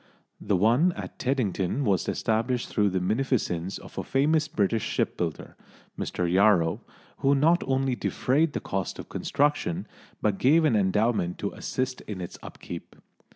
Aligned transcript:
The 0.39 0.55
one 0.55 0.93
at 0.93 1.19
Teddington 1.19 1.85
was 1.85 2.09
established 2.09 2.69
through 2.69 2.89
the 2.89 2.99
munificence 2.99 3.77
of 3.77 3.99
a 3.99 4.03
famous 4.03 4.47
British 4.47 4.81
shipbuilder, 4.81 5.55
Mr 5.95 6.27
Yarrow, 6.27 6.81
who 7.17 7.35
not 7.35 7.63
only 7.67 7.95
defrayed 7.95 8.53
the 8.53 8.61
cost 8.61 8.97
of 8.97 9.09
construction, 9.09 9.85
but 10.19 10.39
gave 10.39 10.65
an 10.65 10.75
endowment 10.75 11.37
to 11.37 11.51
assist 11.51 12.01
in 12.07 12.19
its 12.19 12.39
upkeep. 12.41 12.95